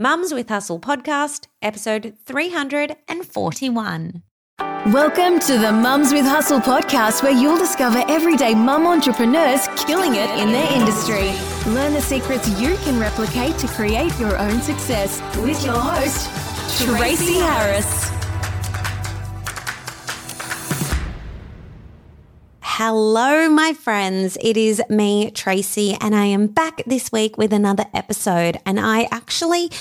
[0.00, 4.22] Mums with Hustle podcast, episode 341.
[4.92, 10.30] Welcome to the Mums with Hustle podcast, where you'll discover everyday mum entrepreneurs killing it
[10.38, 11.32] in their industry.
[11.72, 16.30] Learn the secrets you can replicate to create your own success with your host,
[16.80, 18.17] Tracy Harris.
[22.80, 24.38] Hello, my friends.
[24.40, 28.60] It is me, Tracy, and I am back this week with another episode.
[28.64, 29.72] And I actually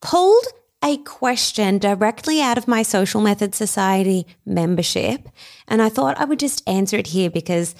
[0.00, 0.46] pulled
[0.82, 5.28] a question directly out of my Social Method Society membership.
[5.68, 7.74] And I thought I would just answer it here because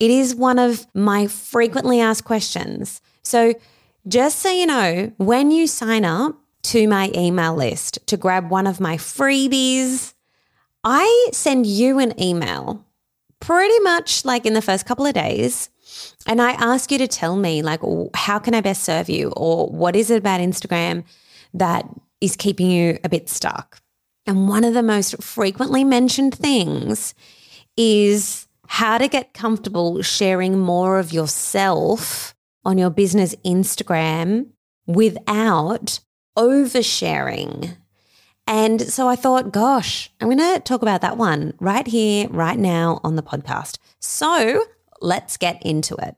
[0.00, 3.02] it is one of my frequently asked questions.
[3.22, 3.52] So,
[4.08, 6.40] just so you know, when you sign up
[6.72, 10.14] to my email list to grab one of my freebies,
[10.84, 12.86] I send you an email
[13.42, 15.68] pretty much like in the first couple of days.
[16.26, 17.80] And I ask you to tell me, like,
[18.14, 19.32] how can I best serve you?
[19.36, 21.04] Or what is it about Instagram
[21.52, 21.84] that
[22.20, 23.82] is keeping you a bit stuck?
[24.26, 27.14] And one of the most frequently mentioned things
[27.76, 34.46] is how to get comfortable sharing more of yourself on your business Instagram
[34.86, 35.98] without
[36.38, 37.76] oversharing.
[38.46, 42.58] And so I thought, gosh, I'm going to talk about that one right here, right
[42.58, 43.78] now on the podcast.
[44.00, 44.64] So
[45.00, 46.16] let's get into it.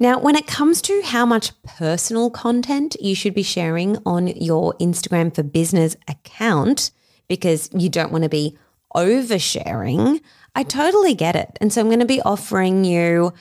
[0.00, 4.74] Now, when it comes to how much personal content you should be sharing on your
[4.74, 6.92] Instagram for business account,
[7.26, 8.56] because you don't want to be
[8.94, 10.20] oversharing,
[10.54, 11.58] I totally get it.
[11.60, 13.32] And so I'm going to be offering you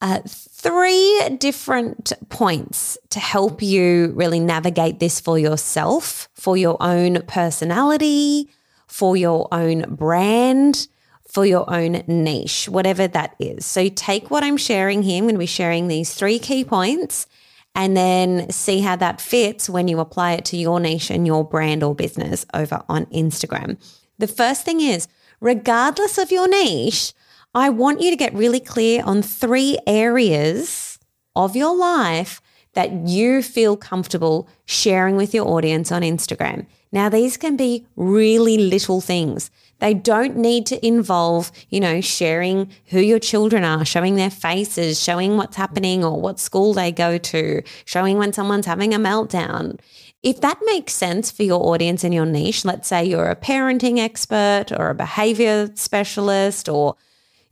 [0.00, 0.20] uh,
[0.60, 8.50] three different points to help you really navigate this for yourself, for your own personality,
[8.86, 10.86] for your own brand,
[11.26, 13.64] for your own niche, whatever that is.
[13.64, 15.18] So take what I'm sharing here.
[15.18, 17.26] I'm going to be sharing these three key points
[17.74, 21.42] and then see how that fits when you apply it to your niche and your
[21.42, 23.78] brand or business over on Instagram.
[24.18, 25.08] The first thing is,
[25.40, 27.14] regardless of your niche,
[27.54, 31.00] I want you to get really clear on three areas
[31.34, 32.40] of your life
[32.74, 36.66] that you feel comfortable sharing with your audience on Instagram.
[36.92, 39.50] Now, these can be really little things.
[39.80, 45.02] They don't need to involve, you know, sharing who your children are, showing their faces,
[45.02, 49.80] showing what's happening or what school they go to, showing when someone's having a meltdown.
[50.22, 53.98] If that makes sense for your audience and your niche, let's say you're a parenting
[53.98, 56.94] expert or a behavior specialist or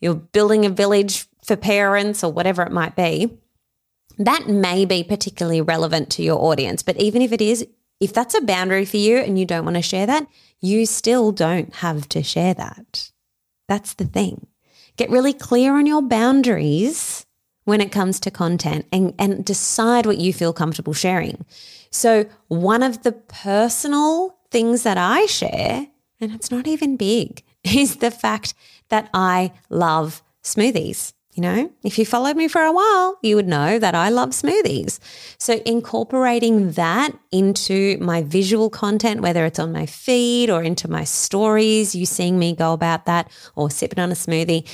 [0.01, 3.39] you're building a village for parents or whatever it might be,
[4.19, 6.83] that may be particularly relevant to your audience.
[6.83, 7.67] But even if it is,
[8.01, 10.27] if that's a boundary for you and you don't want to share that,
[10.61, 13.11] you still don't have to share that.
[13.69, 14.47] That's the thing.
[14.97, 17.27] Get really clear on your boundaries
[17.65, 21.45] when it comes to content and, and decide what you feel comfortable sharing.
[21.91, 25.87] So, one of the personal things that I share,
[26.21, 27.43] and it's not even big,
[27.77, 28.55] is the fact
[28.89, 31.13] that I love smoothies.
[31.33, 34.31] You know, if you followed me for a while, you would know that I love
[34.31, 34.99] smoothies.
[35.39, 41.05] So, incorporating that into my visual content, whether it's on my feed or into my
[41.05, 44.67] stories, you seeing me go about that or sipping on a smoothie,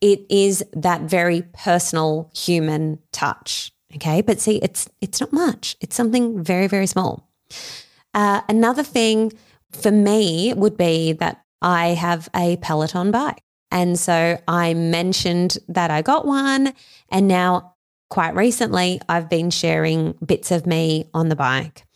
[0.00, 3.72] it is that very personal human touch.
[3.96, 4.20] Okay.
[4.20, 5.76] But see, it's, it's not much.
[5.80, 7.28] It's something very, very small.
[8.14, 9.32] Uh, another thing
[9.72, 13.42] for me would be that I have a Peloton bike.
[13.70, 16.74] And so I mentioned that I got one.
[17.08, 17.74] And now,
[18.10, 21.86] quite recently, I've been sharing bits of me on the bike.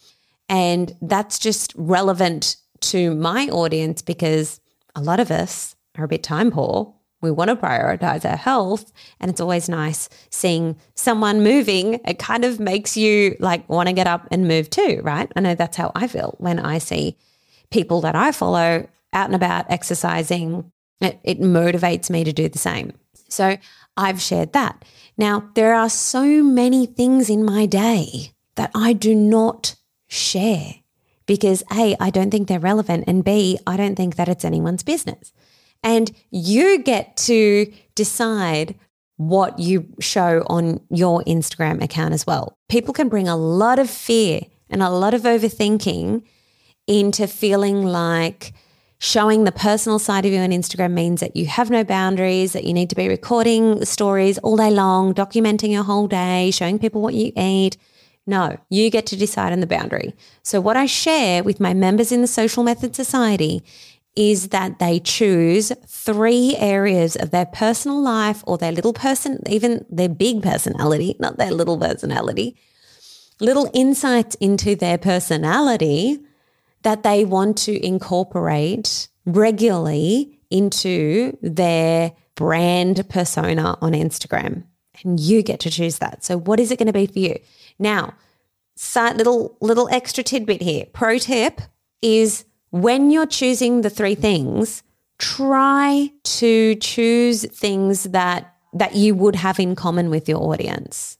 [0.48, 4.60] And that's just relevant to my audience because
[4.94, 6.94] a lot of us are a bit time poor.
[7.20, 8.92] We want to prioritize our health.
[9.20, 11.94] And it's always nice seeing someone moving.
[12.06, 15.30] It kind of makes you like want to get up and move too, right?
[15.36, 17.18] I know that's how I feel when I see
[17.70, 22.58] people that I follow out and about exercising it, it motivates me to do the
[22.58, 22.92] same.
[23.28, 23.56] So
[23.96, 24.84] I've shared that.
[25.18, 29.76] Now, there are so many things in my day that I do not
[30.08, 30.74] share
[31.26, 34.84] because A, I don't think they're relevant, and B, I don't think that it's anyone's
[34.84, 35.32] business.
[35.82, 38.76] And you get to decide
[39.16, 42.56] what you show on your Instagram account as well.
[42.68, 44.40] People can bring a lot of fear
[44.70, 46.22] and a lot of overthinking
[46.86, 48.52] into feeling like
[48.98, 52.64] showing the personal side of you on Instagram means that you have no boundaries, that
[52.64, 57.02] you need to be recording stories all day long, documenting your whole day, showing people
[57.02, 57.76] what you eat.
[58.26, 60.14] No, you get to decide on the boundary.
[60.42, 63.62] So, what I share with my members in the Social Method Society
[64.16, 69.84] is that they choose three areas of their personal life or their little person, even
[69.90, 72.56] their big personality, not their little personality,
[73.40, 76.18] little insights into their personality
[76.82, 84.64] that they want to incorporate regularly into their brand persona on Instagram.
[85.02, 86.24] And you get to choose that.
[86.24, 87.38] So what is it going to be for you?
[87.78, 88.14] Now,
[88.94, 90.86] little little extra tidbit here.
[90.92, 91.60] Pro tip
[92.02, 94.82] is when you're choosing the three things,
[95.18, 101.18] try to choose things that that you would have in common with your audience.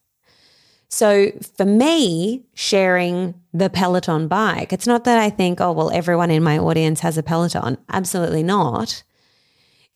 [0.96, 6.30] So for me, sharing the Peloton bike, it's not that I think, oh, well, everyone
[6.30, 7.76] in my audience has a Peloton.
[7.90, 9.02] Absolutely not.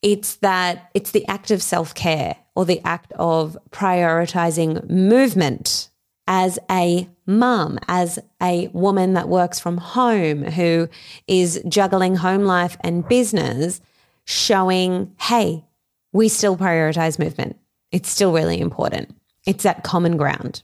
[0.03, 5.89] It's that it's the act of self care or the act of prioritizing movement
[6.27, 10.87] as a mum, as a woman that works from home who
[11.27, 13.81] is juggling home life and business,
[14.27, 15.65] showing, hey,
[16.13, 17.59] we still prioritize movement.
[17.91, 19.17] It's still really important.
[19.47, 20.63] It's that common ground.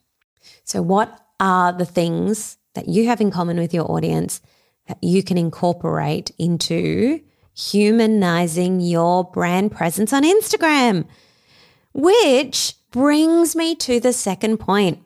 [0.65, 4.41] So, what are the things that you have in common with your audience
[4.87, 7.21] that you can incorporate into
[7.55, 11.07] humanizing your brand presence on Instagram?
[11.93, 15.03] Which brings me to the second point.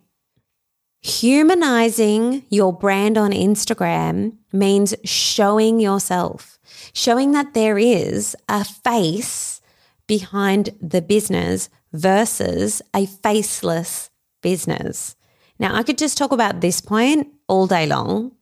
[1.02, 6.58] Humanizing your brand on Instagram means showing yourself,
[6.92, 9.60] showing that there is a face
[10.06, 14.10] behind the business versus a faceless
[14.42, 15.16] business.
[15.60, 18.32] Now, I could just talk about this point all day long,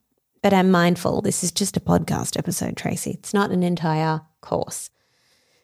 [0.41, 3.11] but I'm mindful this is just a podcast episode, Tracy.
[3.11, 4.89] It's not an entire course.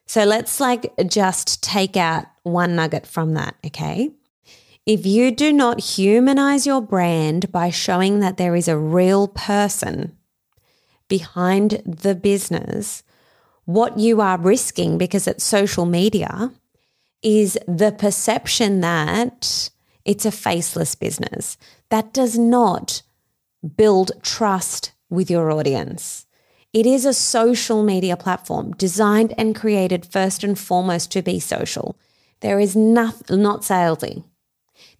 [0.04, 4.10] So let's like just take out one nugget from that, okay?
[4.84, 10.18] If you do not humanize your brand by showing that there is a real person
[11.08, 13.04] behind the business,
[13.64, 16.50] what you are risking because it's social media
[17.22, 19.70] is the perception that
[20.04, 21.56] it's a faceless business.
[21.90, 23.02] That does not
[23.76, 26.26] build trust with your audience.
[26.72, 31.96] It is a social media platform designed and created first and foremost to be social.
[32.40, 34.24] There is nothing, not salesy.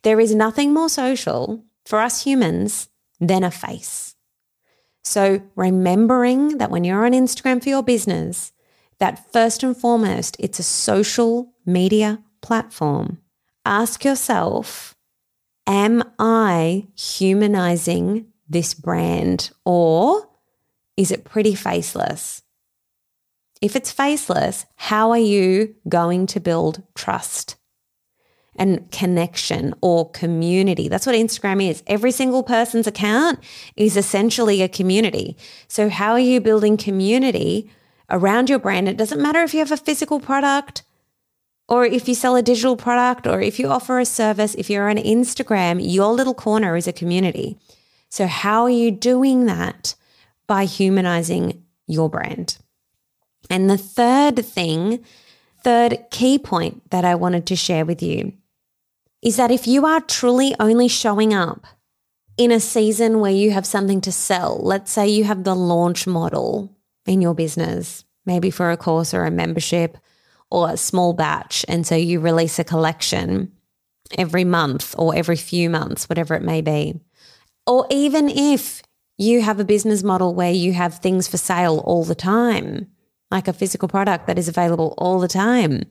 [0.03, 2.89] There is nothing more social for us humans
[3.21, 4.15] than a face.
[5.03, 8.53] So remembering that when you're on Instagram for your business,
[8.99, 13.19] that first and foremost, it's a social media platform.
[13.67, 14.94] Ask yourself,
[15.67, 20.29] am I humanizing this brand or
[20.97, 22.43] is it pretty faceless?
[23.61, 27.57] If it's faceless, how are you going to build trust
[28.57, 30.89] and connection or community?
[30.89, 31.83] That's what Instagram is.
[31.87, 33.41] Every single person's account
[33.77, 35.37] is essentially a community.
[35.67, 37.71] So, how are you building community
[38.11, 38.89] around your brand?
[38.89, 40.83] It doesn't matter if you have a physical product
[41.69, 44.91] or if you sell a digital product or if you offer a service, if you're
[44.91, 47.59] on Instagram, your little corner is a community.
[48.11, 49.95] So, how are you doing that?
[50.47, 52.59] By humanizing your brand.
[53.49, 55.03] And the third thing,
[55.63, 58.35] third key point that I wanted to share with you
[59.23, 61.67] is that if you are truly only showing up
[62.37, 66.07] in a season where you have something to sell, let's say you have the launch
[66.07, 66.77] model
[67.07, 69.97] in your business, maybe for a course or a membership
[70.55, 71.65] or a small batch.
[71.67, 73.51] And so you release a collection
[74.17, 76.95] every month or every few months, whatever it may be.
[77.67, 78.81] Or even if
[79.19, 82.87] you have a business model where you have things for sale all the time,
[83.33, 85.83] like a physical product that is available all the time.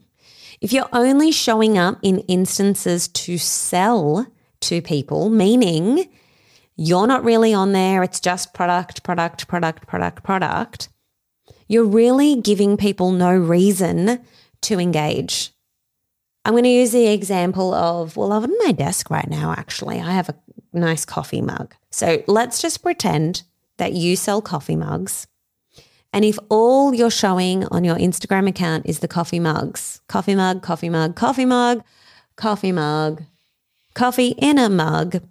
[0.62, 4.26] If you're only showing up in instances to sell
[4.62, 6.10] to people, meaning
[6.78, 10.88] you're not really on there, it's just product, product, product, product, product,
[11.68, 14.24] you're really giving people no reason
[14.64, 15.52] to engage.
[16.46, 20.02] I'm going to use the example of, well, I'm on my desk right now, actually.
[20.02, 20.36] I have a
[20.74, 21.74] nice coffee mug.
[21.90, 23.44] So let's just pretend
[23.78, 25.28] that you sell coffee mugs.
[26.12, 30.62] And if all you're showing on your Instagram account is the coffee mugs, coffee mug,
[30.62, 31.84] coffee mug, coffee mug,
[32.36, 33.24] coffee mug,
[33.96, 35.22] coffee in a mug,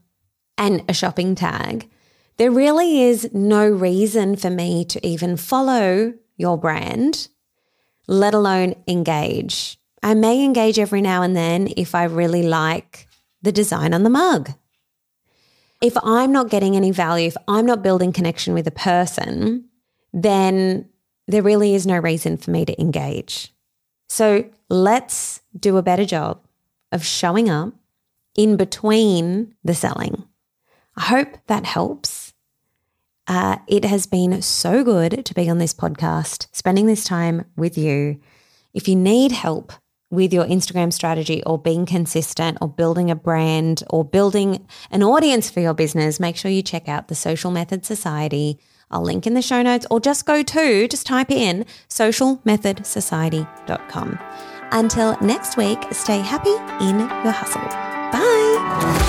[0.58, 1.88] and a shopping tag,
[2.36, 7.28] there really is no reason for me to even follow your brand
[8.06, 9.78] let alone engage.
[10.02, 13.06] I may engage every now and then if I really like
[13.42, 14.50] the design on the mug.
[15.80, 19.68] If I'm not getting any value, if I'm not building connection with a person,
[20.12, 20.88] then
[21.26, 23.52] there really is no reason for me to engage.
[24.08, 26.44] So let's do a better job
[26.92, 27.74] of showing up
[28.36, 30.24] in between the selling.
[30.96, 32.21] I hope that helps.
[33.26, 37.78] Uh, it has been so good to be on this podcast, spending this time with
[37.78, 38.18] you.
[38.74, 39.72] If you need help
[40.10, 45.50] with your Instagram strategy or being consistent or building a brand or building an audience
[45.50, 48.58] for your business, make sure you check out the Social Method Society.
[48.90, 54.18] I'll link in the show notes or just go to, just type in socialmethodsociety.com.
[54.72, 56.50] Until next week, stay happy
[56.84, 57.62] in your hustle.
[58.12, 59.01] Bye.